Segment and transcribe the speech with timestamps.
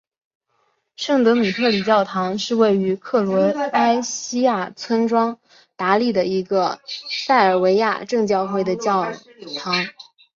[0.95, 5.37] 圣德米特里教堂是位于克罗埃西亚村庄
[5.75, 9.13] 达利的一个塞尔维亚正教会的教
[9.59, 9.85] 堂。